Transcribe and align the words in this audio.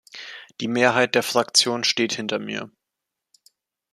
Die 0.61 0.67
Mehrheit 0.67 1.13
der 1.13 1.21
Fraktion 1.21 1.83
steht 1.83 2.13
hinter 2.13 2.39
mir. 2.39 2.71